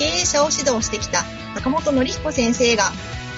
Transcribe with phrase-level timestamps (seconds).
[0.00, 1.24] 経営者を指導してきた
[1.56, 2.84] 坂本典彦先生が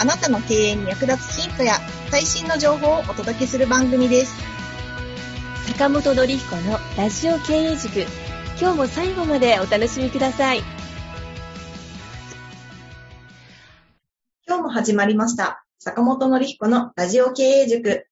[0.00, 4.36] あなたの経営に役立つヒントや最新の情報をお届けする番組です。
[5.72, 8.06] 坂本典彦のラジオ経営塾。
[8.60, 10.60] 今日も最後までお楽しみください。
[14.46, 15.64] 今日も始まりました。
[15.80, 18.06] 坂本典彦のラジオ経営塾。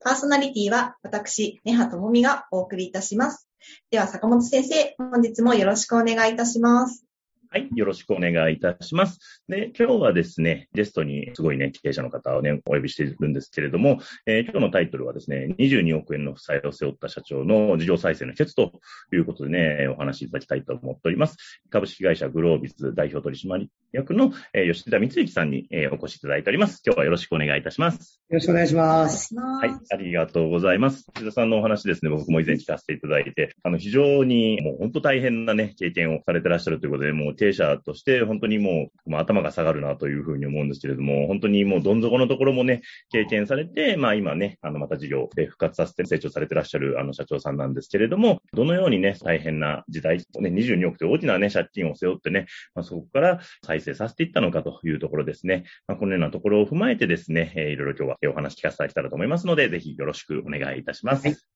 [0.00, 3.48] パーソナリティは私、根葉智美がお送りいたします。
[3.90, 7.06] では、坂本先生、本日もよろしくお願いいたします。
[7.54, 7.68] はい。
[7.76, 9.44] よろしくお願いいたします。
[9.48, 18.72] で、今日はですね、ゲストにすごいね、経営者の方をね、お呼びしているんですけれども、えー、今日のタイトルはですね、22億円の負債を背負った社長の事業再生の秘訣と
[19.12, 21.36] いうことでね、お話しいただきたいと思っております。
[21.70, 26.82] 株式会社グロービス代表取締役の、えー、吉田光之さんに、えー、お越しいただいております。
[26.84, 28.20] 今日はよろしくお願いいたします。
[28.28, 29.32] よろしくお願いします。
[29.36, 29.70] はい。
[29.92, 31.06] ありがとうございます。
[31.14, 55.64] 吉田さんのお話ですね、僕も以前聞かせていただいて、あの、非常にもう本当大変なね、経験をされてらっしゃるということで、もう経営者として本当にもう、まあ、頭が下がるなというふうに思うんですけれども、本当にもうどん底のところもね、経験されて、まあ今ね、あのまた事業で復活させて成長されてらっしゃるあの社長さんなんですけれども、どのようにね、大変な時代、ね、22億という大きなね、借金を背負ってね、まあ、そこから再生させていったのかというところですね。
[55.86, 61.26] まあ、このようなところを踏まえてですね、えー、いろいろ今日はお話聞かせていただけたらと思いますので、ぜひよろしくお願いいたします。
[61.26, 61.53] はい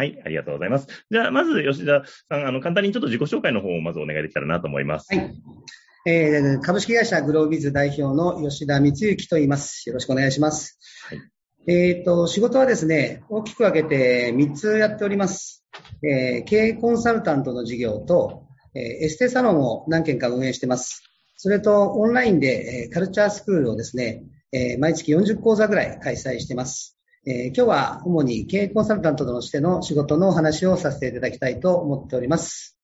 [0.00, 0.86] はい、ありがとうございます。
[1.10, 5.14] じゃあ、まず、吉田さん、あの、簡単にちょっと自己紹介の方をまずお願いできたらなと思います。
[5.14, 5.34] はい。
[6.06, 9.86] えー、株式会社グロービズ代表の吉田光之と言います。
[9.90, 10.78] よろしくお願いします。
[11.10, 11.20] はい、
[11.66, 15.66] えっ、ー、と、仕事はですね、大きく分けて3つやっております。
[16.02, 18.44] えー、経営コンサルタントの事業と、
[18.74, 21.02] えー、エステサロンを何件か運営してます。
[21.36, 26.96] それと、オンラインで、えー、カルチャースクールをですね、えー、毎月40講座ぐらい開催してます。
[27.26, 32.78] えー、今日は主に経営コンサルタントとしての仕事のお話をさせていただきたいと思っております。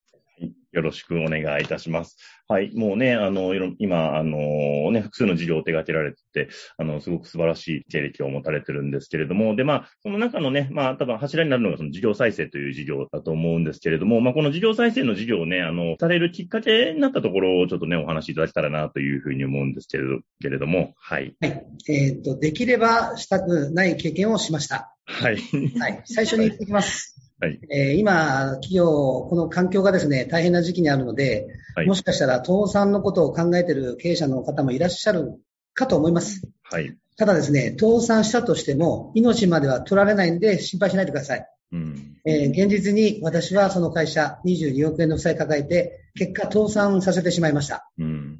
[0.72, 2.18] よろしくお願いいたします。
[2.48, 2.70] はい。
[2.76, 6.48] もうね、あの、今、あの、ね、複数の事業を手掛けられてて、
[6.78, 21.34] あの、すごく素晴らしい経歴を持たれてるんですけれども、で、まあ、その中のね、まあ、多分柱になるのがその事業再生という事業だと思うんですけれども、まあ、この事業再生の事業をね、あの、されるきっかけになったところをちょっとね、お話しいただけたらなというふうに思うんですけれど、けれども、はい。
[21.40, 21.66] はい。
[21.88, 24.94] えっ、ー、と、できればしたくない経験をしました。
[25.04, 25.38] はい。
[25.78, 26.02] はい。
[26.04, 27.15] 最初に言ってきます。
[27.38, 35.38] はい、えー、今、企業、この環境がですね、大変な時期にあるので、はい、もしかしたら倒産のことを考えている経営者の方もいらっしゃる
[35.74, 36.48] かと思います。
[36.62, 36.96] はい。
[37.18, 41.46] ただですね、倒産したとしても、命までは取られないんで心配しないでください。
[41.72, 47.90] うんえー、現実に私はその会社22億円の負債抱えて、結果倒産させてしまいました。
[47.98, 48.38] うん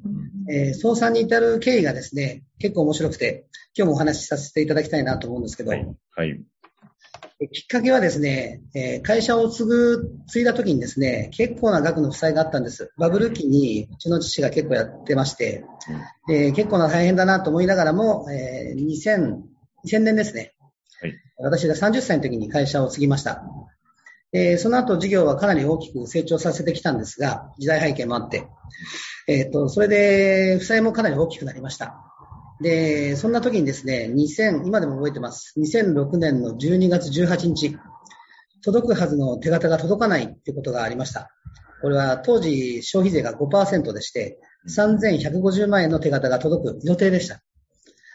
[0.49, 3.45] えー、倒産に至る経緯がですね、結構面白くて、
[3.77, 6.41] 今日もお話しさせていただきたいなと思うんですけど、はい、はい
[7.51, 12.91] きっかけはですね、え会社を継ぐ、継いだ時にですね、結構な額の負債があったんです。
[12.97, 15.63] バブル期にうちの父が結構やってまして、
[16.27, 19.41] で結構な大変だなと思いながらも、えー、2000,
[19.85, 20.53] 2000年ですね、
[20.99, 23.43] はい、私が30歳の時に会社を継ぎました。
[24.33, 28.47] えその後事業はかなり大きく成長させてきたんですが、時代背景もあって、
[29.27, 31.95] えっ、ー、と、それで負債もかなり大きくなりました。
[32.61, 35.53] で、そんな時にですね、2000、今でも覚えてます。
[35.59, 37.77] 2006年の12月18日、
[38.63, 41.29] 届くはずの手形が届かないってことがありました。
[41.81, 47.41] これは当時消費税が5%でして、3150万円の手形が届く予定でした。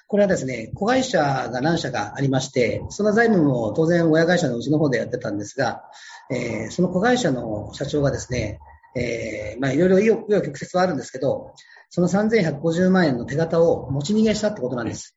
[0.08, 1.20] これはですね、子会社
[1.50, 5.84] が何社かありまして、その財務も当然親会社のうちの方でやってたんですが、
[6.30, 8.58] えー、その子会社の社長がですね、
[8.94, 11.54] えー、まあいろいろいよ曲折はあるんですけど、
[11.90, 15.16] その3150万円の手形を持ち逃げしたってことなんです。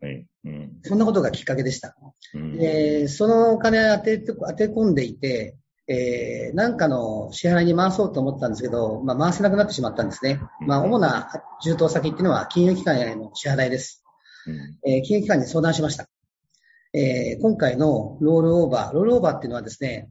[0.00, 1.94] はいうん、そんなことがきっかけでした。
[2.34, 10.40] うん、でそのお金当て当て込んでいて、えー、なんかの支払いに回そうと思ったんですけど、まあ、回せなくなってしまったんですね。
[10.60, 11.30] まあ、主な
[11.62, 14.04] 充当先っていうのは金融機関への支払いです。
[14.46, 16.08] うん、えー、金融機関に相談しました。
[16.92, 20.08] えー、今回のロールオーバー、ロールオーバーっていうのはですね、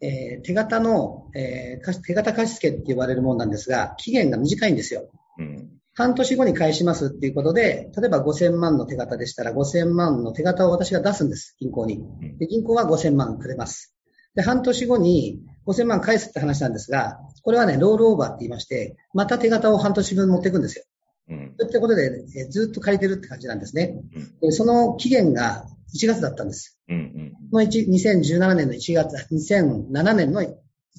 [0.00, 5.08] えー、手形の、えー、手形貸付って言われるものなんですが、期限が短いんですよ。
[5.38, 12.04] うん、半年後に返しますっていうことで、例えば5000万の手形でしたら5000万の手形を私が出すんです、銀行に。
[12.38, 13.94] で銀行は5000万くれます。
[14.34, 20.84] で、半年後に5000万返すって話なんですが、これはね、ロールオーバーって言いまして、また手形を半年分持っていくんですよ。
[21.28, 21.54] うん。
[21.56, 23.98] といったことで、えずっと借りてるって感じなんですね。
[24.42, 26.78] うん、その期限が1月だったんです。
[26.88, 30.54] うんうん、の2017年の1月、2007年の1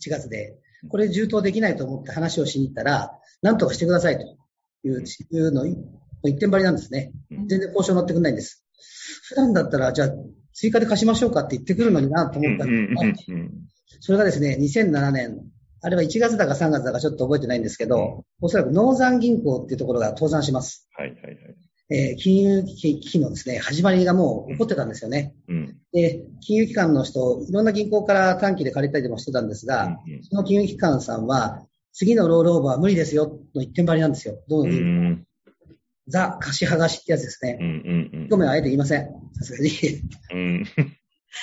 [0.10, 0.58] 月で、
[0.90, 3.12] これ充当できないと思って話をしに行ったら、
[3.42, 4.24] なんとかしてくださいと
[4.84, 5.66] いういうの
[6.24, 7.12] 一点張りなんですね。
[7.30, 8.64] 全然交渉乗ってくんないんです。
[9.30, 10.10] 普段だったら、じゃあ
[10.54, 13.38] 追加で貸しましょうかって言ってくるのになと思ったんですが、
[14.00, 15.40] それがですね、2007年、
[15.82, 20.88] あれは1月だか3月だかちょっと覚えてないんですけど、おそらく農山銀行っていうところが倒産します。
[20.96, 21.36] はいはいはい。
[21.90, 25.34] えー、金融危機のですね、始まりがもう起こってたんですよね。
[25.48, 34.38] うん、で、金融機関の人、いろんな銀行から短期で借りたりでもしてたんですが、うん、その金融機関さんは、次のロールオーバーは無理ですよ、の一点張りなんですよ。
[34.50, 35.26] どういう
[36.08, 38.28] ザ・貸し剥がしってやつですね。
[38.30, 39.10] ごめん、あえて言いません。
[39.34, 39.70] さすがに。
[40.34, 40.66] うん。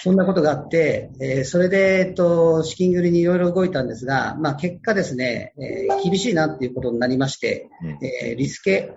[0.02, 8.92] そんなことがあって、えー、それで、えっと、資金繰りにいろいろ動いたんですが、まあ、結果ですね、えー、厳しいなっていうことになりまして、うん、えー、リスケ、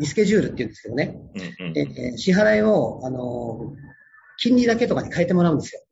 [0.00, 1.16] リスケジュールって言うんですけどね、
[1.60, 3.74] うんうん、えー、支払いを、あの、
[4.38, 5.82] 金利だけとかに変えてもらうんですよ。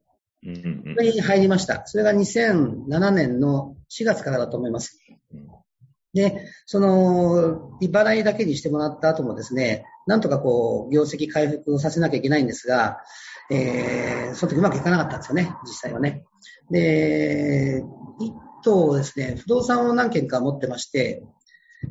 [0.44, 1.86] うんうんうん、それに入りました。
[1.86, 4.98] それが2007年の4月からだと思います。
[6.14, 12.98] で、その、利払いだけにしてもらった後もですね、なんとかこう、業績回復をさせなきゃいけないんですが、
[13.50, 16.24] えー、その時うまくいかなかったんですよね、実際はね。
[16.70, 17.84] で、
[18.20, 18.34] 一
[18.64, 21.22] 棟ですね、不動産を何件か持ってまして、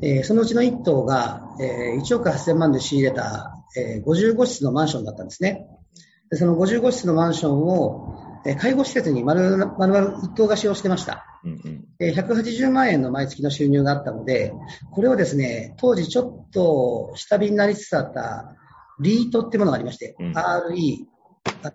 [0.02, 5.68] えー、そのうちの一棟が、えー、1億8000万で仕入れた、えー、55室のマンションだったんですね。
[6.30, 11.26] でその55室のマンションを、え介護施設に丸々一棟貸しをしてました。
[11.44, 14.54] うんうん、180万円の毎月の収入があったので、
[14.92, 18.56] これをですね、当時ちょっと下火になりつつあった
[19.00, 21.06] リートっていうものがありまして、うん、RE、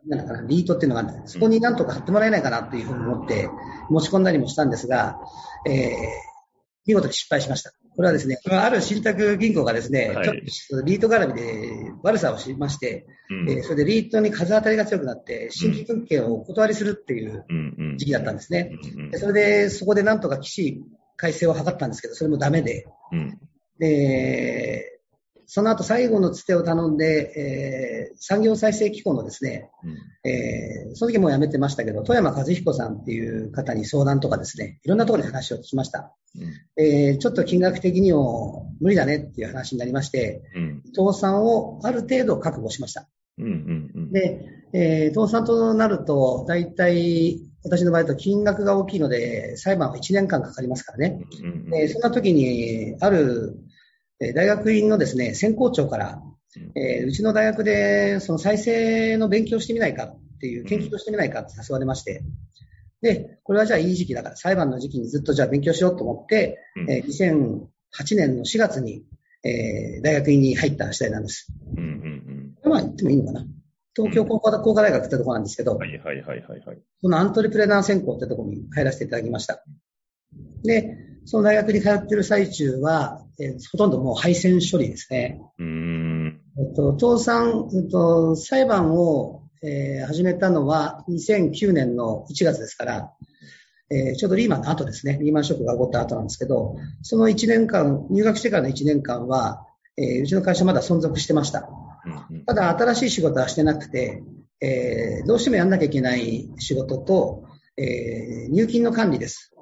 [0.06, 3.48] なんかな、リートっていうのがあって、そこになんとか貼ってもらえないかなというふうに思って
[3.90, 5.18] 持ち込んだりもしたんですが、
[5.66, 5.92] えー、
[6.86, 7.72] 見事に失敗しました。
[7.94, 10.32] これはですね、ある信託銀行がですね、はい、ちょ
[10.78, 17.44] っとリート絡みで悪さをしまして、うん、えー、それでリートに風当たりが強くなって、新規物件をお断りするっていう
[17.98, 18.72] 時期だったんですね。
[19.10, 20.82] でそれで、そこでなんとか起死
[21.16, 23.38] 改正を図ったんですけど、それもダメで、うん、
[23.78, 25.00] で
[25.54, 36.16] その後最後のつてを頼んで、えー、産業再生機構のですね、うん、えー、その時もう辞めてましたけど、富山和彦さんっていう方に相談とかですね、いろんなところに話を聞きました。
[36.34, 43.06] うん、えー、ちょっと金額的にも無理だねっていう話になりまして、うん、倒産をある程度覚悟しました。
[43.37, 44.40] うんうんうん、で、
[44.72, 51.20] えー、倒産となると、大体、私の場合だと金額が大きいので、裁判は1年間かかりますからね。
[51.43, 53.58] うんうん、そんな時に、ある
[54.32, 56.22] 大学院のですね、専攻長から、
[56.76, 62.22] えー、うちの大学でその再生の勉強してみないかっていう、研究をしてみないかって誘われまして、
[63.00, 66.58] で、これはじゃあいい時期だから、裁判の時期にずっとじゃあ勉強しようと思って、
[66.88, 69.04] えー、2008年の4月に、
[69.44, 71.48] えー、大学院に入った次第なんです。
[71.76, 72.70] うんうんうん。
[72.70, 73.46] まあ言ってもいいのかな。
[73.94, 76.78] 東京工科工科大学ってとこなんですけど、はいはいはいはい、はい。
[77.00, 79.64] そのアントレプレナー専攻ってとこに入らせていただきました。
[80.62, 85.40] で、その大学に通っている最中は、えー、ほとんどもう配線処理ですね。
[85.58, 93.12] うんえっと、倒産、えっと、裁判を、えー、始めたのは2009年の1月ですから、
[93.90, 99.66] えー、ちょうどリーマンの後ですね、リーマンショックが起こった後なんですけど、その1年間、入学してからの1年間は、
[99.96, 101.69] えー、うちの会社まだ存続してました。
[102.46, 104.22] ただ、新しい仕事はしてなくて、
[104.60, 107.44] えー、どうしてもやんなきゃいけない仕事と、
[107.76, 109.52] えー、入金の管理です。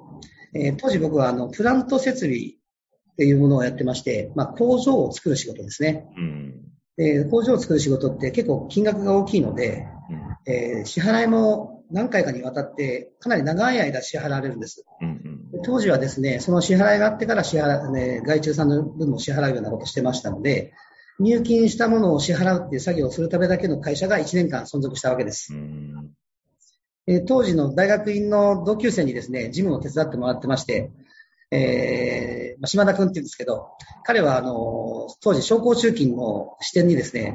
[0.53, 2.60] えー、当時僕はあのプラント設備
[3.13, 6.05] っていうものをやってまして、まあ、工場を作る仕事ですね。
[6.17, 6.61] うん、
[6.97, 9.87] で工場を作る仕事って結構金額が大きいので、
[10.47, 14.85] うん、えー、支払いも何回かにわたってかなり長い間支払われるんです。
[15.01, 15.07] うん
[15.53, 20.73] うん、当時はですね、その支払いがあってから支払、ね、外注さんの分も支払うようなことをしてましたので、
[21.19, 25.53] 入金したものを支払うっていう作業をするためだけの会社が1年間存続したわけです。
[25.53, 26.11] うん
[27.07, 30.91] えー、当時の大学院の同級生にですね、事務を手伝ってもらってまして、
[31.51, 33.69] えー、島田君って言うんですけど、
[34.03, 37.33] 彼はあの、当時商工中金の支店にですね、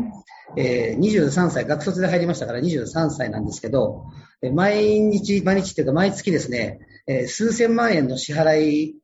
[0.56, 4.06] えー、23歳、学卒で入りましたから23歳なんですけど、
[4.54, 8.96] 毎日、毎日っていうか毎月ですね、えー、数千万円の支払い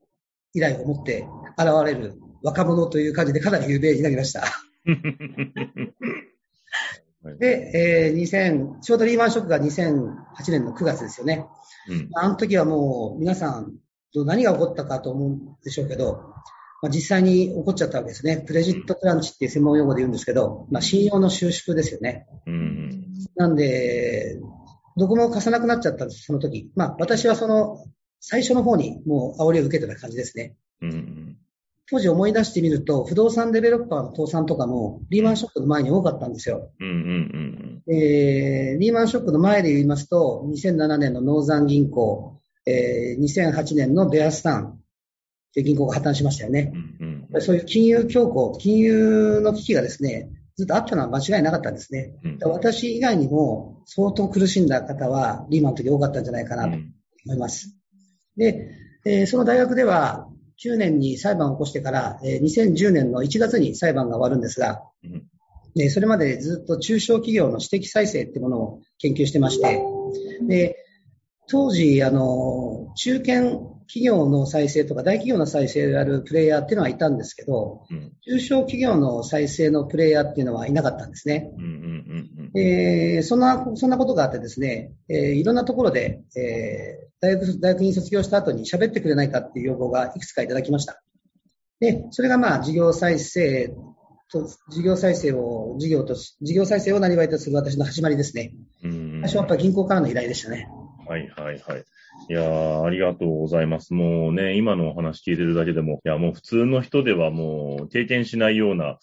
[0.54, 1.26] 依頼を持って
[1.58, 4.44] 現れる若者という感じでかなり有名になりました。
[7.38, 10.10] で、えー、2000、ちょうどリーマンショックが2008
[10.48, 11.46] 年の9月ですよね。
[11.88, 13.74] うん、あの時はもう皆さん、
[14.14, 16.32] 何が起こったかと思うんでしょうけど、
[16.82, 18.38] まあ、実際に起こっちゃったわけですね。
[18.38, 22.26] クレジットクランチっていう専門用語で言うんですけど、まあ、信用の収縮ですよね。
[22.46, 23.04] うん、
[23.36, 24.38] なんで、
[24.96, 26.70] どこも貸さなくなっちゃったんです、その時。
[26.74, 27.84] まあ、私はその
[28.20, 30.56] 最初の方にもう煽りを受けてた感じですね。
[30.80, 31.36] うん、
[31.88, 36.70] 当時思い出してみると、不動産デベロッパーの倒産とかもリーマンショックの前に多かったんですよ。
[36.80, 44.78] うんうんうんえー、リーマンショックの前で言いますと、2007年のノーザン銀行、えー、2008年のベアスタン
[45.52, 46.72] という銀行が破綻しましたよね。
[47.00, 52.14] うんうん、そういう金融恐慌、金融の危機がですね、ずっとあったのは間違いなかったんですね。
[52.24, 56.76] うん、私以外にも相当苦しんだ方はリーマンの時多かったんじゃないかなと
[57.26, 57.76] 思います。
[58.36, 58.70] で、
[59.04, 60.28] えー、その大学では
[60.64, 64.82] 9年に裁判を起こしてから、えー、2010年の1月に裁判が終わるんですが、
[65.88, 69.82] それまでずっと中小企業の私的再生っていうものを研究してまして、
[70.46, 70.76] で
[71.52, 81.50] 当時、あの、中堅企業の再生とか大企業の再生であるプレイヤーっていうのはいたんですけど、うん、中小企業の再生のプレイヤーっていうのはいなかったんですね。
[82.58, 91.02] えそんな、そんなことがあってですね、えー、いろんなところで、えー、大学、大学に卒業した後に喋ってくれないかっていう要望がいくつかいただきました。
[91.80, 93.74] で、それがまあ、事業再生
[94.30, 98.54] と、事業再生を、事業と、事業再生を何わいとする私の始まりですね。
[98.80, 100.66] 最初はやっぱ銀行からの依頼でしたね。
[101.12, 101.84] はいはいはい。
[102.30, 103.92] いやー、ありがとうございます。
[103.92, 108.98] もうね、今のお話聞いてるだけでも、いや、もう普通の人ではもう経験しないような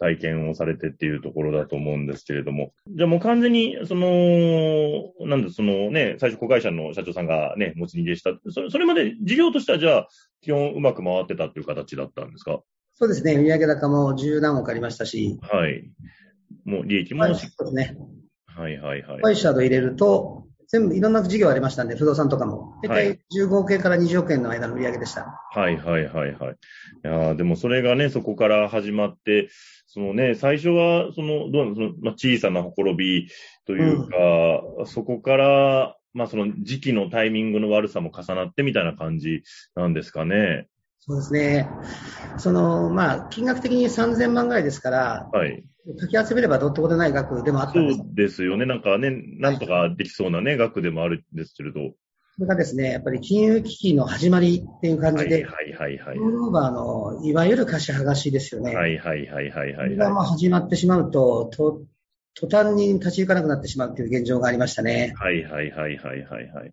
[0.00, 8.32] 体験をされてっていうところだと思うんですけれども、じゃあもう完全に、その、なんで、そのね、最初子会社の社長さんがね、持ち逃げした。
[8.50, 10.08] それそれまで事業としてはじゃあ、
[10.40, 12.60] 基本うまく回ってたっていう形だったんですか？
[12.94, 13.36] そうですね。
[13.36, 15.38] 売上高も十何億ありましたし。
[15.42, 15.88] はい。
[16.64, 17.96] もう利益も、はい、そうですね。
[18.46, 19.22] はいはいはい。
[19.22, 22.72] 会社と入れると、全部いろんな事業ありましたんで、不動産とかも。
[22.82, 25.38] 大体15億円から20億円の間の売り上げでした。
[25.50, 26.56] はいはいはいはい。
[27.04, 29.50] いやでもそれがね、そこから始まって、
[29.86, 33.28] そのね、最初は、その、どうその、まあ、小さなほころび
[33.66, 34.16] というか、
[34.78, 39.42] うん、そこから、まあその時期のタイミングの悪さも重なってみたいな感じ
[39.74, 40.68] なんですかね。
[41.00, 41.68] そうですね。
[42.38, 45.62] その、まあ、金額的に3000万ぐらいですから、はい。
[45.98, 48.66] かき集めればどうってことない額でもあったんですそうですよね。
[48.66, 51.94] なんかね、なんとかできそうなね、額でもあるんですけれど。
[52.34, 56.16] それがですね、やっぱり金融危機の始まりっていう感じで、はいはいはい、はい。
[56.16, 58.74] ローバーの、いわゆる貸し剥がしですよね。
[58.74, 59.96] はいはいはいはいはい、はい。
[59.96, 61.82] がまあ始まってしまうと、と、
[62.34, 65.12] 途端に立ち行かなくなってしまうという現状がありましたね。
[65.16, 66.72] はいはいはいはいはいはい。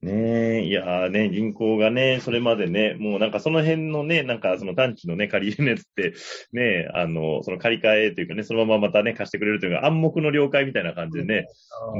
[0.00, 6.14] ねえ、いやね、銀行がね、それまでね、もうなんかその辺のね、なんかその短期のね、借り入れのやつって、
[6.52, 11.48] ね、あの、その借り換えというかね、そのまままたね、貸してくれるというか、暗黙の了解みたいな感じでね、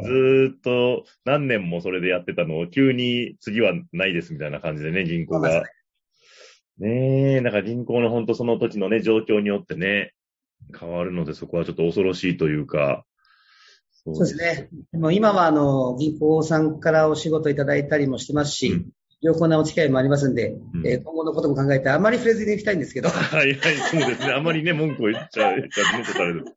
[0.04, 5.64] ずーっと何年もそれでやってたのを、急に次はないですみたいな感じでね、銀行が。
[6.78, 7.36] ね。
[7.36, 10.12] え、なんか銀行の本当その時のね、状況によってね、
[10.78, 13.04] 変わるので、そこはちょっと恐ろしいというか、
[14.04, 14.68] そうですね。
[14.92, 18.86] も今はあの銀行さんからお仕事いただいたりもしてますし、うん、
[19.20, 23.08] 良好なお付き合いもありますんで、うん、えー、今後のことも考えて、あまり触れずに行きたいんですけど。
[23.10, 24.32] はいはい、そうですね。
[24.32, 26.44] あまりね、文句を言っちゃう、文句される。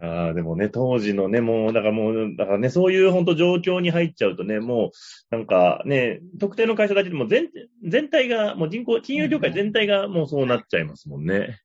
[0.00, 4.90] ああ、でもね、当時のね、もう、だからもう、だからね、そういう本当状況に入っちゃうとね、も
[5.30, 7.50] う、なんかね、特定の会社だけでも全、
[7.86, 11.60] 全体が、もう人口、金融業界全体がもうそうなっちゃいますもんね。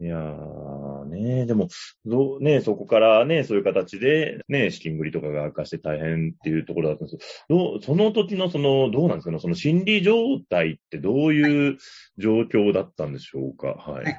[0.00, 0.85] いやー
[1.16, 1.68] ね、でも、
[2.04, 10.14] どう、ね、そこからね、そういう形で、ね、資金繰りとかが悪化して大変っていうところだったんですけど、その時のその、どうなんですかね、その心理状
[10.48, 11.78] 態ってどういう
[12.18, 14.04] 状況だったんでしょうか、はい。
[14.04, 14.16] はい、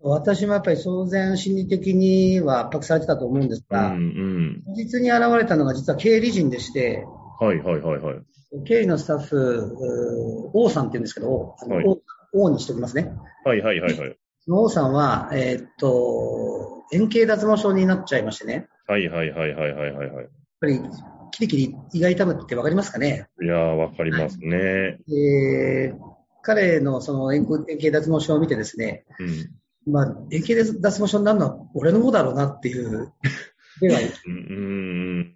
[0.00, 7.04] 私もやっぱり当然心理的には圧迫されてたと思うんですが、うんうん、実に現れたのが実は経理人でして、
[7.40, 8.16] はいはいはいはい。
[8.64, 11.84] 経理のスタッフ、王さんって言うんですけど、あの、はい、
[12.32, 13.12] 王にしておきますね。
[13.44, 14.16] はいはいはいはい。
[14.50, 18.68] 王さんは、えー、っと、円形脱毛症になっちゃいましてね。
[18.86, 20.16] はいはいはいはいはいはい。
[20.16, 20.28] やっ
[20.60, 20.80] ぱり、
[21.30, 23.28] キリキリ胃が痛むってわかりますかね？
[23.42, 24.56] いやー、わかりますね。
[24.56, 24.62] は
[25.06, 25.98] い、えー、
[26.42, 29.04] 彼のその円形脱毛症を見てですね、
[29.86, 33.12] うん、まあ、円形脱毛症になるのは俺の方だろうなっていう
[33.80, 35.34] では、うん、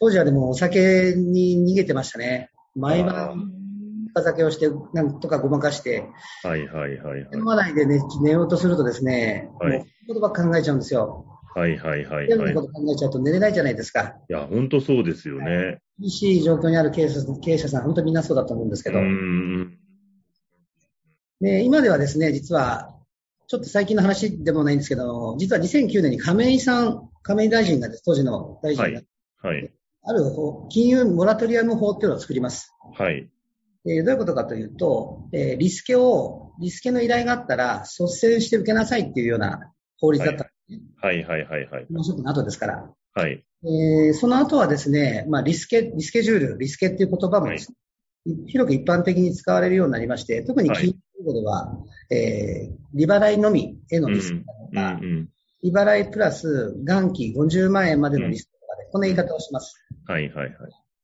[0.00, 2.50] 当時はでもお酒に逃げてましたね。
[2.74, 3.52] 毎晩
[4.14, 6.08] 深酒をして、なんとかごまかして、
[6.42, 7.28] はいはいはい、はい。
[7.34, 11.26] 飲まないで、ね、寝ようとするとですね、はい、言葉考えちゃうんですよ。
[11.54, 12.28] はいはいはい、はい。
[12.28, 14.14] 全部のこと考えちゃうと寝れないじゃないですか。
[14.28, 15.78] いや、本当そうですよね。
[15.98, 18.98] 厳しい状況にある経営者経営者さん、本当みんなそうだと思うんですけど。
[18.98, 19.78] うん
[21.40, 22.94] で今ではですね、実は、
[23.48, 29.00] ちょっと最近の話でもないんですけど、実は2009年に亀井さん、亀井大臣がです、当時の大臣が、
[29.42, 29.72] はい、はい、
[30.04, 30.22] ある
[30.70, 32.72] 金融モラトリアム法っていうのを作ります。
[32.96, 33.28] はい。
[33.86, 40.80] えー、どういうことかというと、えー、リスケを、リスケの依頼があったら、率先して受けなさいっていうような法律だったんですね。
[40.96, 41.86] はい、はい、はい、はい。
[41.90, 42.90] もうちょっと後ですから。
[43.14, 43.44] はい。
[43.64, 47.58] えー、その後はですね、まあ、リスケ、リスケジュール、リスケっていう言葉も、はい、
[48.46, 50.94] 広く一般的に使われるようになりまして、特に金
[51.26, 55.28] 融では、はい、えー、利払いのみへのリスクとか、うんうん、
[55.62, 59.74] 利払いプラス元金50万円までのリスクとかで、この言い方をします。
[60.06, 60.56] はいはいはい。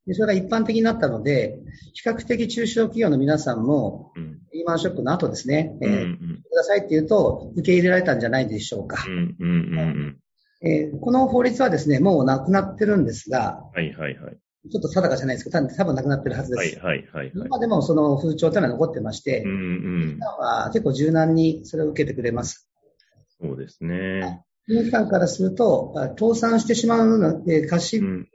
[0.07, 1.59] でそれが一般的になったので、
[1.92, 9.04] 比較的中小企業の皆さんも、うん、リーマンショックの後ですね、うんうん、えー、くださいって言うと、受け入れられたんじゃないでしょうか。
[9.07, 10.16] うんうんうん
[10.62, 14.37] えー、この法律はですね、もうなくなってるんですが、はいはいはい。
[14.71, 16.78] ちょっと定かじゃないですけど、多分なくなってるはずです。
[16.80, 22.69] はいはいはい、はい、今でもその風潮というのは残ってまして、うんうん、今は結構柔軟にそれを受けてくれます。
[23.40, 24.42] そうですね。
[24.66, 28.28] 金融機関からすると、倒産してしまうので、貸し、うん、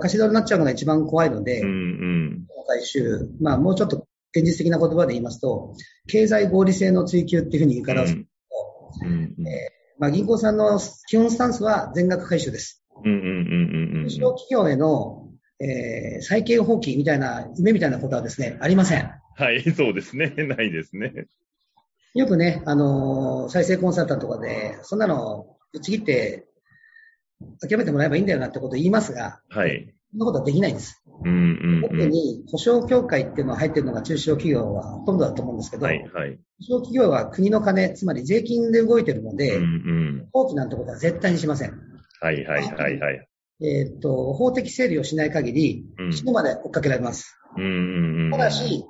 [0.00, 5.74] 貸し取りになっちゃうのが一番怖いので、うんうん、回収、まあもうちょっと現実的な言葉で言いますと、
[6.06, 12.84] 経済合理性の追求っていうふうに言い方をすると、うんうん、えー、まあ、銀行さんの基本スタンスは全額回収です。
[13.04, 15.28] 中小企業への
[15.60, 19.10] えー、債権放棄みたいな、夢みたいなことはですね、ありません。
[19.34, 20.32] はい、そうですね。
[20.46, 21.26] ないですね。
[22.14, 26.46] よくね、あのー、再生コンサルタントとかで、そんなの、ぶち切って、
[27.60, 29.94] 諦めてもらえばいいんだよなってことを言いますが、はい。
[30.10, 31.02] そんなことはできないんです。
[31.24, 41.72] うんうん、うん、特に、保証協会っていうのが入ってるのが中小企業はほとんどだと思うんですけど、はいはい、保証企業は国の金、つまり税金で動いてるので、うんうん、放棄なんてことは絶対にしません。
[42.20, 43.28] はいはいはいはい。
[43.60, 47.36] えっ、ー、と、法的整理をしない限り、死ぬまで追っかけられます。
[48.30, 48.84] ただし、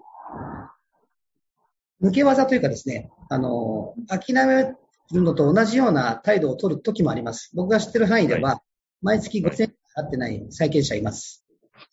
[2.03, 4.75] 抜け技というかですね、あの、諦め
[5.13, 7.51] るのと同じような態度を取る時もあります。
[7.55, 8.61] 僕が知ってる範囲では、はい、
[9.03, 11.45] 毎月5000円払ってない債権者います。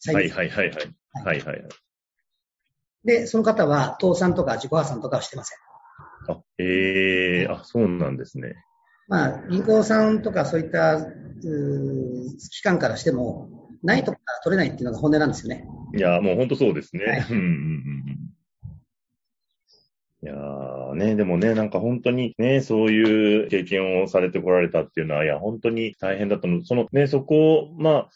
[0.08, 0.96] はいはいはいはい。
[1.24, 1.66] はいはい。
[3.06, 5.58] で、その方は倒産とか自己破産とかはしてません。
[6.28, 8.56] あ、ええー、あ、そうなんですね。
[9.08, 11.06] まあ、銀行さんとかそういった
[12.50, 13.50] 機関からしても、
[13.84, 15.68] ないとこから取れないっていうのが本音なんですよね。
[15.96, 17.06] いや、もう本当そうですね。
[17.06, 17.20] はい、
[20.24, 20.34] いや
[20.96, 26.64] ね、でもね、なんか本当にね、そういう経験をされてこられたっていうのは、いや、本当に大変だったの。
[26.64, 28.10] そのね、そこを、まあ、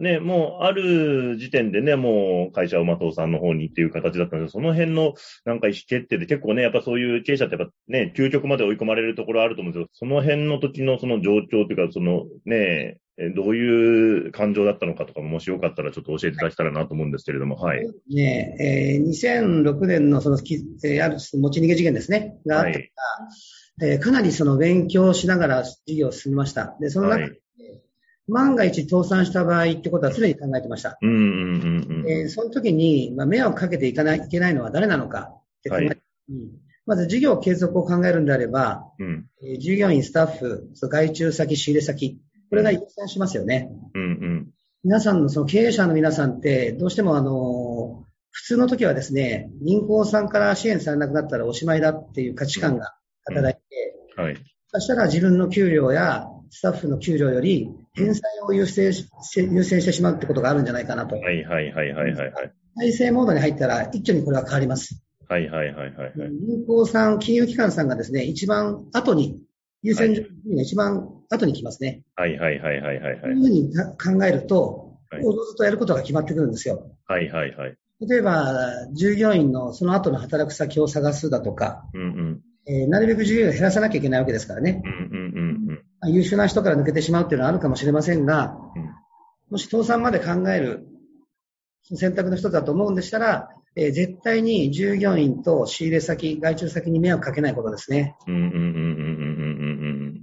[0.00, 12.98] ね、もう、ある時点でね、もう、会社をまとうさんの方にっていう形だったんで、その辺の、なんか意思決定で結構ね、やっぱそういう経営者ってやっぱね、究極まで追い込まれるところあると思うんですけど、その辺の時のその状況というか、そのね、
[13.36, 17.88] どういう感情だったのかとかも、もしよかったらちょっと教えていただけたらなと思うんですけれども、はい。
[18.10, 22.90] ねえー、2006年のその、えー、ある持ち逃げ事件ですね、があった、はい、
[23.82, 26.76] えー、かなりその勉強しながら事業を進みました。
[26.80, 27.40] で、その中で、はい
[28.26, 30.96] 万が一倒産した場合ってことは常に考えてました。
[31.02, 35.98] うんうんうんうんえー、その時に、まあ、迷惑かけていかないいけないのは誰なのかって考えて、はい
[36.86, 42.20] まず事業継続を考えるんであれば、うんえー、従業員、スタッフ、外注先、仕入れ先、
[42.54, 43.70] これが優先しますよね。
[43.94, 44.50] うんうん、
[44.84, 54.36] 皆さんの、その経営者の皆さんって、どうしてもあの、普通の時はですね、銀行さんから支援されなくなったらおしまいだっていう価値観が働いて、うんうん、はい、
[54.68, 58.92] そしたら自分の給料やスタッフの給料より返済を優先
[59.36, 61.16] 優先してしまうってことがあるんじゃないかなと。
[61.16, 62.32] はいはいはいはいはい。
[62.76, 65.00] 体制モードに入ったら一挙にこれは変わります。
[65.28, 66.12] はいはいはいはい、
[66.46, 69.40] 銀行さん、金融機関さんがですね、一番後に、
[69.84, 72.02] 優先順位が一番後に来ますね。
[72.16, 73.20] はいはいはいはいはい、はい。
[73.20, 76.90] そういうふうに考えると、おのずとやることが決まってくるんですよ。
[77.06, 77.76] はいはいはい。
[78.00, 84.82] 例えば、従業員のその後の働く先を探すだとか、うんうんえー、なるべく従業員を減らさなきゃいけないわけですからね。
[84.84, 88.90] うんうんうんうん、優秀な人から抜けてしまうっていうのはあるかもしれませんが、うん、
[89.50, 90.86] もし倒産まで考える
[91.82, 98.16] 選択の一つだと思うんでしたら、えー、絶対に従業員と仕入れ先、外注先に迷惑かけないことですね。
[98.26, 100.20] うんうんうんうんうんうん。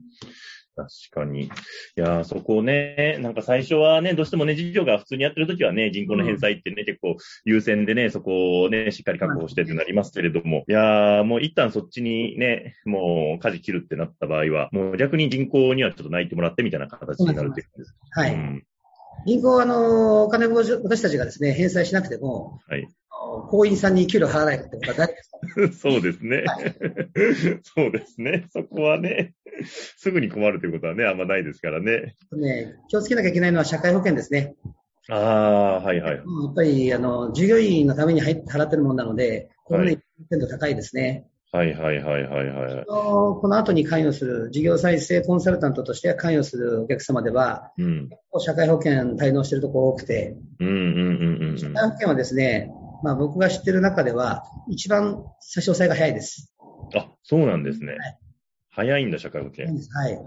[0.74, 1.44] 確かに。
[1.46, 1.50] い
[1.96, 17.96] やそこをね、なんか最初はね、どうしてもね、事業が普通にやってるときはね、銀行の返済ってね、うん、結構優先でね、そこをね、しっかり確保してってなりますけれども、いやもう一旦そっちにね、もう舵切るってなった場合は、もう逆に銀行にはちょっと泣いてもらってみたいな形になるっていうです。
[18.12, 18.34] はい。
[18.34, 18.66] うん
[19.26, 22.88] 銀行は、あの、お金を私たちがですね、返済しなくても、はい。
[23.50, 25.74] 行員さんに給料払わないってことは誰ですか？
[25.92, 26.76] そうですね、はい。
[27.64, 28.46] そうですね。
[28.52, 32.16] そこはね、すぐに困るということはね、あんまないですからね。
[32.34, 34.56] ね気をつけなきゃいけないのは社会保険ですね。
[35.10, 36.16] ああ、はいはい。
[36.16, 41.28] やっぱり、あの、従業員のために入って払ってるものなので、このね、度高いですね。
[41.54, 42.86] はいはいはいはいはい。
[42.86, 52.72] この後に関与する、事業再生コンサルタントとして関与するお客様では、うん、社会保険滞納してるところ多くて、うんうんうんうん、社会保険はですね、
[53.04, 56.54] まあ僕が知ってる中では、一番差し押さえが早いです。
[56.96, 57.94] あ、そうなんですね。
[57.94, 58.20] はい、
[58.70, 59.66] 早いんだ、社会保険。
[59.66, 60.20] はい。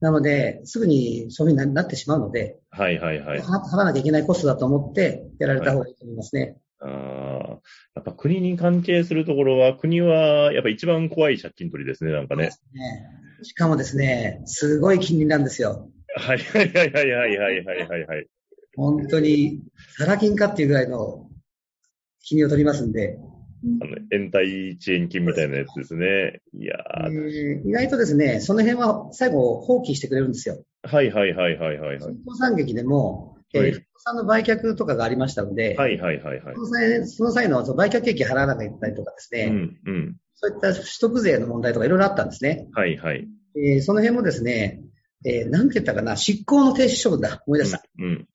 [0.00, 3.40] なので、すぐにそういうふうになってしまうので、はいはいはい。
[3.40, 6.56] 払わなきゃいけないコストだと思ってやられた方がいいと思いますね。
[6.78, 7.48] はい、ああ。
[7.96, 12.44] やっぱ国に関係するところは、国はやっぱ一番怖い借金取りですね、なんかね。
[12.44, 12.50] ね
[13.42, 15.90] しかもですね、すごい金利なんですよ。
[16.16, 18.26] はいはいはいはいはいはいはいはい。
[18.76, 19.60] 本当に、
[19.98, 21.29] サラ金かっていうぐらいの
[22.22, 23.18] 金利を取りますんで。
[23.82, 26.40] あの、延滞遅延金みたいなやつですね。
[26.54, 30.62] いやー、意外とですね、その辺は最後放棄してくれるんですよ。
[30.82, 32.14] はいはいはいはいはい、はい。
[32.26, 36.54] 新産劇でも、えー、さんの売却とかがありましたので、はいはいはいはい。
[36.54, 42.66] その際その際の売却益払わなきゃいけないとかですね、うんうん、そういった取得税の問題とかいろいろあったんですね。
[42.72, 43.28] はいはい。
[43.56, 44.80] えー、その辺もですね、
[45.24, 47.82] えー、なんて言ったかな、執行の停止処分だ、思い出した。
[47.98, 48.26] うん、うん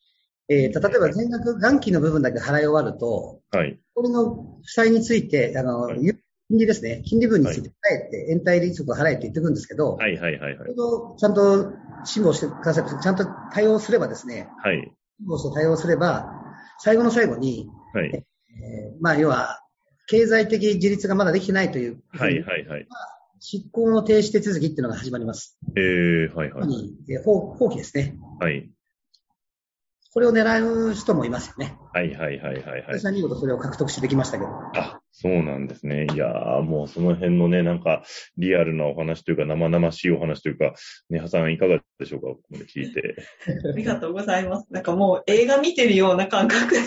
[0.47, 3.79] えー、例えば全額元金の部分だけ払い終わると、はい。
[3.93, 5.99] これの負債について、あの、はい、
[6.49, 7.71] 金利ですね、金利分について払
[8.07, 10.69] えて、はい、延滞利息を払えって言ってくるんですけど、はいはいはい、はい。
[11.17, 13.01] ちゃんと辛抱してください。
[13.01, 14.91] ちゃんと対応すればですね、はい。
[15.19, 16.31] 辛抱して対応すれば、
[16.79, 18.11] 最後の最後に、はい。
[18.13, 18.23] えー、
[19.01, 19.61] まあ、要は、
[20.07, 22.03] 経済的自立がまだできてないという。
[22.09, 22.87] はいはいはい。
[23.39, 25.57] 執行の停止手続きっていうのが始まります。
[25.75, 26.69] ええー、はいはい。
[27.09, 28.17] えー、放棄ですね。
[28.39, 28.69] はい。
[30.15, 31.77] これを狙う人もいますよね。
[31.91, 32.83] はいはいはいはい、はい。
[32.99, 34.49] 私は見事それを獲得してできましたけど。
[34.73, 36.07] あ、そうなんですね。
[36.13, 38.01] いやー、もうその辺のね、なんか、
[38.37, 40.73] リアルなお話というか、生々しいお話というか、
[41.09, 43.17] ねはさんいかがでしょうかここで聞いて。
[43.69, 44.67] ありがとうございます。
[44.71, 46.79] なんかもう映画見てるような感覚で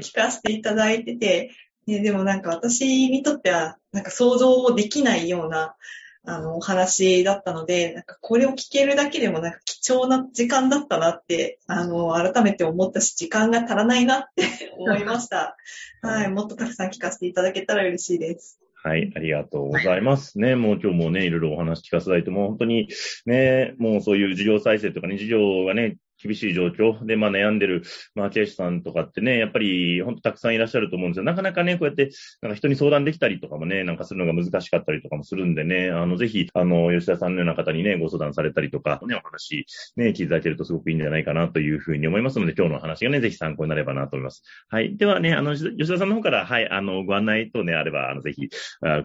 [0.00, 1.52] 聞かせていただいてて、
[1.86, 5.76] ね、でもなんか私にとっては、なんか想像できないような、
[6.24, 15.56] あの、お話だったので、なんかこれを聞けるだけでもなんか貴重な時間だったなって、あの、改めて思ったし、時間が足らないなって 思いました。
[16.02, 18.60] はい、もっとたくさん聞かせていただけたら嬉しいです。
[18.82, 20.56] はい、ありがとうございますね。
[20.56, 22.88] もう今日もね、いろいろお話聞かせていただいて、も本当に
[23.26, 27.82] ね、もうそういう事業再生とかね、事業がね、厳しい状況で、まあ悩んでる、
[28.14, 31.24] まあ、経営者さんとかってね、やっぱり本当たくさんいらっしゃると思うんですよ。
[31.24, 32.10] なかなかね、こうやって、
[32.42, 44.42] なんか人に相談できたりとかもね、なんかするのが難しかったりとかもするんでね、あの、ぜひ、あの、吉田さんのような方にね、ご相談されたりとか、ね、お話、ね、聞いていただけるとすごくいいんじゃないかなというふうに思いますので、今日の話がね、ぜひ参考になればなと思います。
[44.68, 44.96] はい。
[44.96, 48.48] ではね、あの、吉田さんの方から、はい、あの、ご案内等ね、あれば、あの、ぜひ、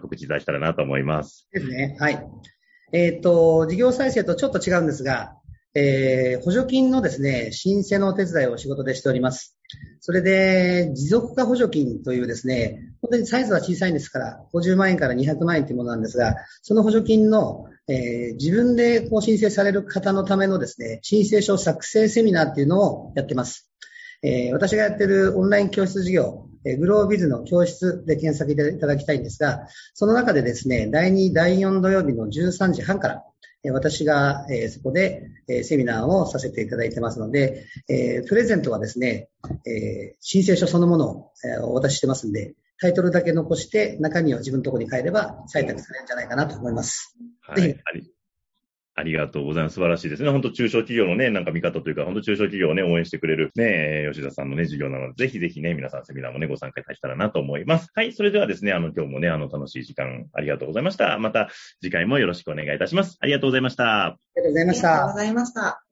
[0.02, 1.48] 告知いただけたらなと思います。
[1.52, 1.96] ですね。
[1.98, 2.22] はい。
[2.92, 5.36] えっ、ー、と、事業再生とちょっと違うんですが、
[5.78, 9.58] えー、補助金のですね、申請のお手伝いを仕事でしております。
[10.00, 23.70] それで、持続化補助金というですね、本当にサイズは小さいんですから、50万円から200万円というものなんですが、その補助金の、えー、自分でこう申請される方のためのですね、申請書作成セミナーっていうのをやってます。
[24.22, 33.24] えー、私がやってるオンライン教室事業、え、グロービズの教室で検索いただきたいんですが、その中でですね、第2、第4土曜日の13時半から、
[33.70, 39.28] 私が、えそこで、えセミナーをさせていただいてますので、えプレゼントはですね、
[39.64, 47.16] え申請書そのものを、えお渡ししてますんで、タイトルだけ残して中身を自分のところに変えれば採択されるんじゃないかなと思います。
[47.40, 47.82] はい。
[48.98, 49.74] ありがとうございます。
[49.74, 50.30] 素晴らしいですね。
[50.30, 57.90] 本当中小企業のね、なんか見方というか、本当中小企業をね、応援してくれるね、吉田さんのね、授業なので、ぜひぜひね、皆さんセミナーもね、ご参加いただけたらなと思います。
[57.94, 58.14] はい。
[58.14, 61.18] それではですね、あの、今日もね、あの、楽しい時間ありがとうございました。
[61.18, 61.50] また
[61.82, 63.18] 次回もよろしくお願いいたします。
[63.20, 64.06] ありがとうございました。
[64.06, 64.88] ありがとうございました。
[64.88, 65.82] ありがとうございました。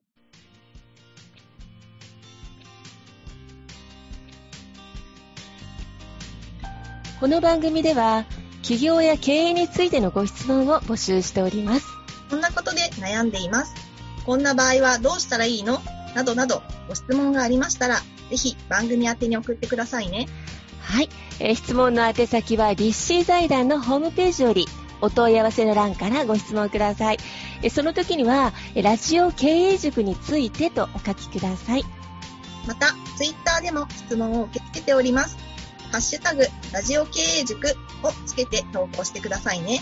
[7.19, 8.25] この番組では、
[8.63, 12.04] 企業や経営についてのご質問を募集しております。
[12.29, 13.73] こんなことで悩んでいます。
[14.25, 15.81] こんな場合はどうしたらいいの？
[16.15, 20.27] などなどご質問がありましたら、ぜひ番組宛てに送ってくださいね。
[20.81, 21.09] はい。
[21.39, 24.67] えー、質問の宛先は立志財団のホームページより
[25.01, 27.17] お問い合わせの欄からご質問ください。
[27.61, 31.83] えその時には、ラジオ経営塾についてとお書きください。
[32.65, 35.37] また、ツイッターでも質問を受け付けております。
[35.91, 39.81] ハッシュタグ、ラジオ経営塾をつけて投稿してくださいね。